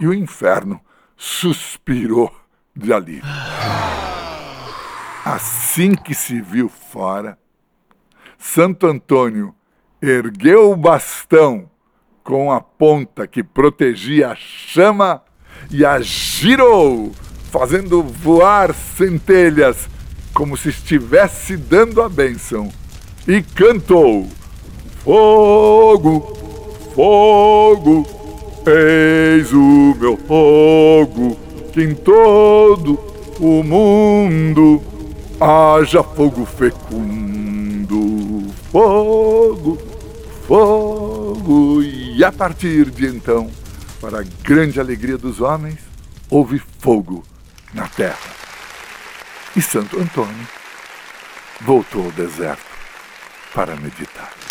e 0.00 0.06
o 0.06 0.14
inferno 0.14 0.80
suspirou 1.16 2.34
de 2.74 2.92
alívio. 2.92 3.75
Assim 5.28 5.92
que 5.96 6.14
se 6.14 6.40
viu 6.40 6.68
fora, 6.68 7.36
Santo 8.38 8.86
Antônio 8.86 9.52
ergueu 10.00 10.70
o 10.70 10.76
bastão 10.76 11.68
com 12.22 12.52
a 12.52 12.60
ponta 12.60 13.26
que 13.26 13.42
protegia 13.42 14.28
a 14.28 14.36
chama 14.36 15.20
e 15.68 15.84
a 15.84 16.00
girou, 16.00 17.10
fazendo 17.50 18.04
voar 18.04 18.72
centelhas, 18.72 19.88
como 20.32 20.56
se 20.56 20.68
estivesse 20.68 21.56
dando 21.56 22.00
a 22.02 22.08
bênção, 22.08 22.70
e 23.26 23.42
cantou: 23.42 24.28
Fogo, 25.02 26.20
fogo, 26.94 28.06
eis 28.64 29.52
o 29.52 29.96
meu 29.98 30.16
fogo, 30.18 31.36
que 31.72 31.82
em 31.82 31.96
todo 31.96 32.96
o 33.40 33.64
mundo 33.64 34.94
haja 35.40 36.02
fogo 36.02 36.46
fecundo, 36.46 37.96
fogo, 38.72 39.78
fogo, 40.46 41.82
e 41.82 42.24
a 42.24 42.32
partir 42.32 42.90
de 42.90 43.06
então, 43.06 43.50
para 44.00 44.20
a 44.20 44.24
grande 44.42 44.80
alegria 44.80 45.18
dos 45.18 45.40
homens, 45.40 45.78
houve 46.30 46.62
fogo 46.80 47.22
na 47.74 47.86
terra. 47.88 48.36
E 49.54 49.62
Santo 49.62 49.98
Antônio 50.00 50.46
voltou 51.60 52.04
ao 52.04 52.12
deserto 52.12 52.64
para 53.54 53.76
meditar. 53.76 54.45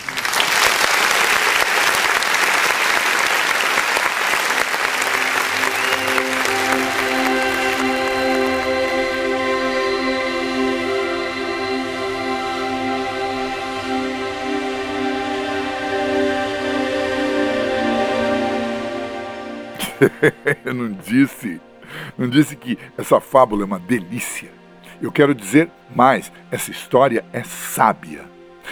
Eu 20.63 20.73
não 20.73 20.91
disse, 20.91 21.59
não 22.17 22.29
disse 22.29 22.55
que 22.55 22.77
essa 22.97 23.19
fábula 23.19 23.63
é 23.63 23.65
uma 23.65 23.79
delícia. 23.79 24.49
Eu 25.01 25.11
quero 25.11 25.35
dizer 25.35 25.69
mais, 25.95 26.31
essa 26.51 26.71
história 26.71 27.25
é 27.33 27.43
sábia. 27.43 28.25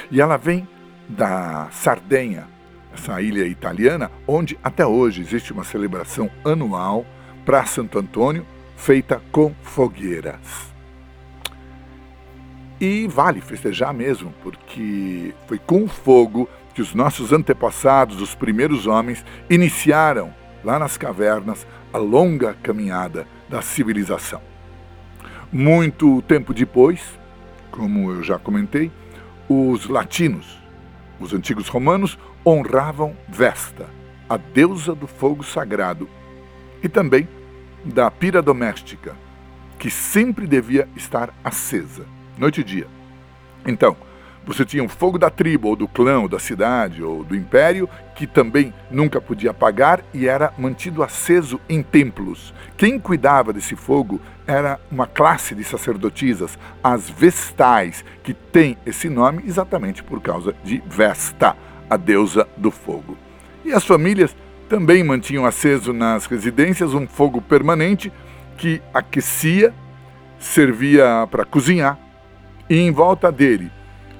E 0.10 0.22
ela 0.22 0.38
vem 0.38 0.68
da 1.08 1.68
Sardenha, 1.72 2.48
essa 2.94 3.22
ilha 3.22 3.46
italiana, 3.46 4.12
onde 4.28 4.58
até 4.64 4.86
hoje 4.86 5.22
existe 5.22 5.52
uma 5.52 5.64
celebração 5.64 6.30
anual 6.46 7.06
para 7.46 7.66
Santo 7.66 8.00
Antônio, 8.00 8.46
feita 8.78 9.22
com 9.32 9.54
fogueiras. 9.62 10.72
E 12.80 13.08
vale 13.08 13.42
festejar 13.42 13.94
mesmo, 13.94 14.34
porque 14.42 15.34
foi 15.48 15.58
com 15.58 15.88
fogo 15.88 16.50
que 16.74 16.82
os 16.82 16.94
nossos 16.94 17.32
antepassados, 17.32 18.22
os 18.22 18.34
primeiros 18.34 18.88
homens, 18.88 19.24
iniciaram 19.50 20.34
lá 20.64 20.80
nas 20.80 20.98
cavernas, 20.98 21.68
a 21.92 21.98
longa 21.98 22.54
caminhada 22.62 23.28
da 23.50 23.62
civilização. 23.62 24.42
Muito 25.52 26.22
tempo 26.24 26.54
depois, 26.54 27.20
como 27.72 28.12
eu 28.12 28.24
já 28.24 28.40
comentei, 28.40 28.92
os 29.48 29.88
latinos, 29.88 30.60
os 31.20 31.34
antigos 31.34 31.68
romanos, 31.68 32.18
honravam 32.46 33.16
Vesta, 33.28 33.88
a 34.30 34.38
deusa 34.38 34.96
do 34.96 35.08
fogo 35.08 35.44
sagrado, 35.44 36.10
e 36.82 36.90
também 36.90 37.28
da 37.86 38.10
pira 38.10 38.42
doméstica, 38.42 39.16
que 39.78 39.90
sempre 39.90 40.48
devia 40.48 40.88
estar 40.96 41.34
acesa, 41.44 42.06
noite 42.38 42.62
e 42.62 42.64
dia. 42.64 42.88
Então, 43.66 43.96
Você 44.46 44.66
tinha 44.66 44.84
o 44.84 44.90
fogo 44.90 45.18
da 45.18 45.30
tribo, 45.30 45.70
ou 45.70 45.76
do 45.76 45.88
clã, 45.88 46.20
ou 46.20 46.28
da 46.28 46.38
cidade, 46.38 47.02
ou 47.02 47.24
do 47.24 47.34
império, 47.34 47.88
que 48.14 48.28
também 48.28 48.74
nunca 48.92 49.22
podia 49.22 49.52
apagar 49.52 50.02
e 50.14 50.28
era 50.28 50.54
mantido 50.58 51.02
aceso 51.02 51.62
em 51.70 51.82
templos. 51.82 52.54
Quem 52.76 53.00
cuidava 53.00 53.54
desse 53.54 53.76
fogo 53.76 54.20
era 54.46 54.80
uma 54.92 55.08
classe 55.08 55.56
de 55.56 55.64
sacerdotisas, 55.64 56.60
as 56.84 57.10
Vestais, 57.10 58.04
que 58.22 58.34
tem 58.34 58.78
esse 58.86 59.08
nome 59.08 59.44
exatamente 59.46 60.04
por 60.04 60.22
causa 60.22 60.54
de 60.62 60.84
Vesta, 60.88 61.56
a 61.90 61.96
deusa 61.96 62.46
do 62.58 62.70
fogo. 62.70 63.18
E 63.64 63.72
as 63.72 63.86
famílias 63.86 64.36
também 64.68 65.04
mantinham 65.06 65.46
aceso 65.46 65.94
nas 65.94 66.26
residências 66.26 66.94
um 66.94 67.08
fogo 67.08 67.42
permanente 67.42 68.12
que 68.58 68.82
aquecia, 68.94 69.74
servia 70.38 71.26
para 71.32 71.46
cozinhar, 71.46 71.98
e 72.70 72.78
em 72.78 72.92
volta 72.92 73.32
dele 73.32 73.72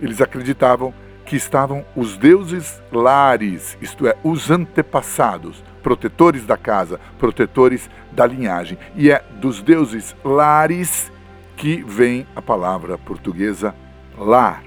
eles 0.04 0.22
acreditavam 0.22 0.94
que 1.26 1.38
estavam 1.38 1.86
os 1.96 2.18
deuses 2.18 2.82
lares, 2.92 3.78
isto 3.82 4.06
é, 4.06 4.16
os 4.24 4.52
antepassados, 4.52 5.64
protetores 5.82 6.46
da 6.46 6.58
casa, 6.58 7.00
protetores 7.18 7.90
da 8.12 8.26
linhagem. 8.26 8.78
E 8.96 9.10
é 9.10 9.24
dos 9.40 9.62
deuses 9.62 10.14
lares 10.24 11.12
que 11.56 11.82
vem 11.84 12.28
a 12.36 12.42
palavra 12.42 12.98
portuguesa 12.98 13.74
lar. 14.18 14.62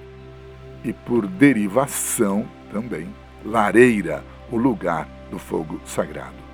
E 0.82 0.92
por 0.92 1.26
derivação 1.26 2.48
também, 2.72 3.08
lareira, 3.44 4.24
o 4.50 4.56
lugar 4.56 5.06
do 5.30 5.38
fogo 5.38 5.80
sagrado. 5.84 6.46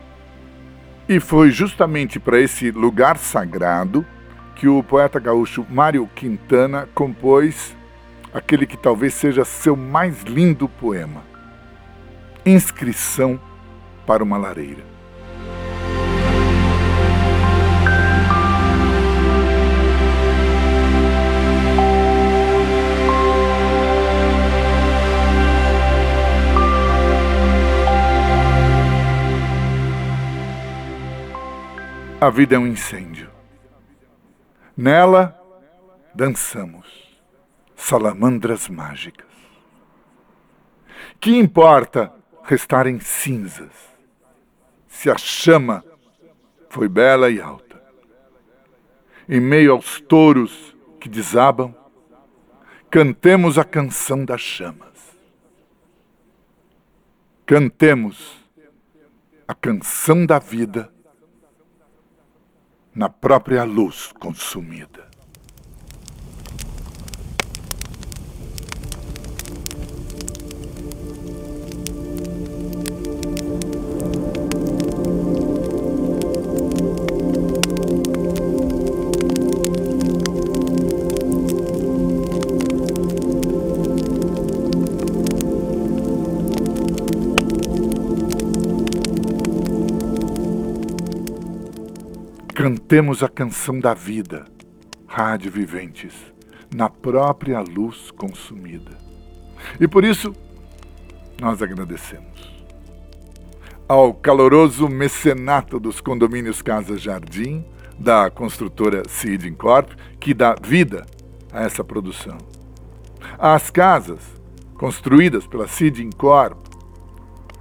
E 1.09 1.21
foi 1.21 1.51
justamente 1.51 2.19
para 2.19 2.41
esse 2.41 2.71
lugar 2.71 3.19
sagrado 3.19 4.05
que 4.57 4.67
o 4.67 4.83
poeta 4.83 5.21
gaúcho 5.21 5.67
Mário 5.69 6.09
Quintana 6.15 6.89
compôs 6.95 7.77
aquele 8.33 8.67
que 8.67 8.77
talvez 8.77 9.15
seja 9.15 9.45
seu 9.45 9.77
mais 9.77 10.23
lindo 10.23 10.69
poema, 10.69 11.23
Inscrição 12.45 13.41
para 14.05 14.25
uma 14.25 14.37
Lareira. 14.37 14.85
A 32.21 32.31
vida 32.31 32.55
é 32.55 32.59
um 32.59 32.67
incêndio. 32.67 33.31
Nela, 34.77 35.37
dançamos 36.15 37.02
salamandras 37.83 38.69
mágicas. 38.69 39.27
Que 41.21 41.37
importa 41.37 42.15
restar 42.45 42.87
em 42.87 43.01
cinzas, 43.01 43.73
se 44.87 45.11
a 45.11 45.19
chama 45.19 45.85
foi 46.71 46.89
bela 46.89 47.29
e 47.29 47.41
alta? 47.41 47.83
Em 49.29 49.41
meio 49.41 49.73
aos 49.73 50.01
touros 50.01 50.77
que 51.01 51.09
desabam, 51.09 51.75
cantemos 52.89 53.59
a 53.59 53.65
canção 53.65 54.25
das 54.25 54.41
chamas. 54.41 54.93
Cantemos 57.45 58.37
a 59.47 59.55
canção 59.55 60.25
da 60.25 60.39
vida 60.39 60.93
na 62.95 63.09
própria 63.09 63.65
luz 63.65 64.13
consumida. 64.13 65.12
Cantemos 92.93 93.23
a 93.23 93.29
canção 93.31 93.81
da 93.81 93.95
vida, 93.95 94.45
rádio 95.07 95.51
viventes, 95.51 96.13
na 96.71 96.91
própria 96.91 97.59
luz 97.59 98.11
consumida. 98.11 98.91
E 99.81 99.89
por 99.89 100.05
isso, 100.05 100.31
nós 101.41 101.63
agradecemos 101.63 102.53
ao 103.89 104.13
caloroso 104.13 104.91
mecenato 104.91 105.81
dos 105.81 106.03
condomínios 106.03 106.61
Casa 106.61 106.99
Jardim, 106.99 107.65
da 107.99 108.29
construtora 108.29 109.05
Corp, 109.57 109.93
que 110.21 110.35
dá 110.35 110.55
vida 110.63 111.07
a 111.51 111.63
essa 111.63 111.83
produção. 111.83 112.37
As 113.39 113.71
casas 113.71 114.21
construídas 114.75 115.47
pela 115.47 115.67
Corp, 116.19 116.59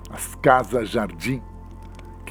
as 0.09 0.35
Casas 0.35 0.89
Jardim, 0.89 1.41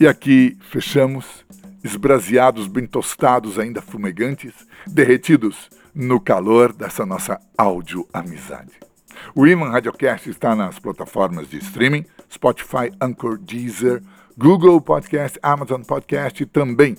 E 0.00 0.06
aqui 0.06 0.58
fechamos, 0.70 1.44
esbraseados, 1.84 2.66
bem 2.66 2.86
tostados, 2.86 3.58
ainda 3.58 3.80
fumegantes, 3.80 4.52
derretidos 4.86 5.70
no 5.94 6.18
calor 6.18 6.72
dessa 6.72 7.06
nossa 7.06 7.40
áudio 7.56 8.08
amizade. 8.12 8.91
O 9.34 9.46
Iman 9.46 9.70
Radiocast 9.70 10.28
está 10.28 10.54
nas 10.54 10.78
plataformas 10.78 11.48
de 11.48 11.56
streaming, 11.58 12.04
Spotify, 12.30 12.92
Anchor, 13.00 13.38
Deezer, 13.38 14.02
Google 14.36 14.80
Podcast, 14.80 15.38
Amazon 15.42 15.82
Podcast 15.82 16.42
e 16.42 16.46
também 16.46 16.96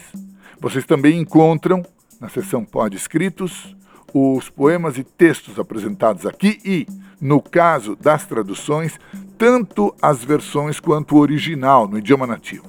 vocês 0.59 0.85
também 0.85 1.19
encontram, 1.19 1.83
na 2.19 2.27
seção 2.27 2.65
Pod 2.65 2.95
Escritos, 2.95 3.75
os 4.13 4.49
poemas 4.49 4.97
e 4.97 5.03
textos 5.03 5.59
apresentados 5.59 6.25
aqui 6.25 6.59
e, 6.65 6.87
no 7.21 7.41
caso 7.41 7.95
das 7.95 8.25
traduções, 8.25 8.99
tanto 9.39 9.95
as 10.01 10.21
versões 10.21 10.81
quanto 10.81 11.15
o 11.15 11.19
original 11.19 11.87
no 11.87 11.97
idioma 11.97 12.27
nativo. 12.27 12.65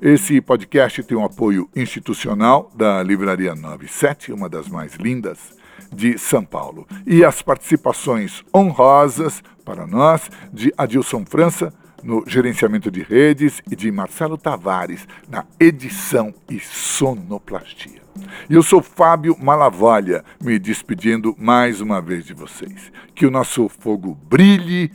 Esse 0.00 0.40
podcast 0.40 1.02
tem 1.02 1.16
um 1.16 1.24
apoio 1.24 1.68
institucional 1.76 2.70
da 2.74 3.02
Livraria 3.02 3.54
97, 3.54 4.32
uma 4.32 4.48
das 4.48 4.68
mais 4.68 4.94
lindas 4.94 5.54
de 5.92 6.16
São 6.16 6.46
Paulo, 6.46 6.86
e 7.06 7.22
as 7.22 7.42
participações 7.42 8.42
honrosas 8.56 9.42
para 9.66 9.86
nós 9.86 10.30
de 10.50 10.72
Adilson 10.78 11.26
França 11.26 11.74
no 12.02 12.24
gerenciamento 12.26 12.90
de 12.90 13.02
redes 13.02 13.60
e 13.70 13.76
de 13.76 13.92
Marcelo 13.92 14.38
Tavares 14.38 15.06
na 15.28 15.44
edição 15.60 16.34
e 16.50 16.58
sonoplastia. 16.58 18.00
E 18.48 18.54
eu 18.54 18.62
sou 18.62 18.82
Fábio 18.82 19.36
Malavolha, 19.38 20.24
me 20.42 20.58
despedindo 20.58 21.36
mais 21.38 21.82
uma 21.82 22.00
vez 22.00 22.24
de 22.24 22.34
vocês. 22.34 22.90
Que 23.14 23.26
o 23.26 23.30
nosso 23.30 23.68
fogo 23.68 24.18
brilhe 24.28 24.90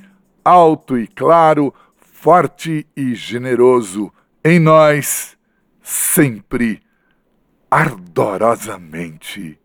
alto 0.48 0.98
e 0.98 1.06
claro, 1.08 1.74
forte 1.98 2.88
e 2.96 3.14
generoso, 3.14 4.10
em 4.42 4.60
nós, 4.60 5.36
sempre, 5.84 6.82
ardorosamente. 7.70 9.60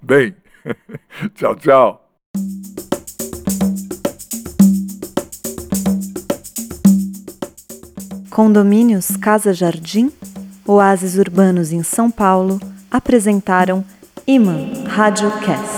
Bem, 0.00 0.34
tchau, 1.36 1.54
tchau. 1.56 2.08
Condomínios 8.30 9.14
Casa 9.18 9.52
Jardim, 9.52 10.10
Oásis 10.66 11.18
Urbanos 11.18 11.70
em 11.70 11.82
São 11.82 12.10
Paulo 12.10 12.58
apresentaram 12.90 13.84
Iman 14.26 14.84
Radiocast. 14.86 15.75